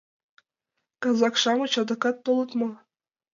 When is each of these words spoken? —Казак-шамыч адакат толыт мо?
—Казак-шамыч 1.01 1.73
адакат 1.81 2.17
толыт 2.25 2.51
мо? 2.59 2.69